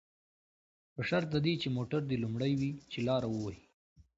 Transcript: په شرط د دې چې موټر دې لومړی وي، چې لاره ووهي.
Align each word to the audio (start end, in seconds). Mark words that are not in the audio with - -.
په 0.93 1.01
شرط 1.09 1.27
د 1.31 1.37
دې 1.45 1.53
چې 1.61 1.67
موټر 1.77 2.01
دې 2.09 2.17
لومړی 2.23 2.51
وي، 2.59 2.71
چې 2.91 2.99
لاره 3.07 3.27
ووهي. 3.29 3.63